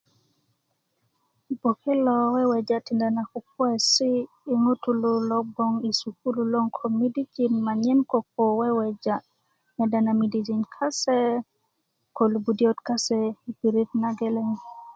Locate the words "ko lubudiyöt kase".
12.15-13.19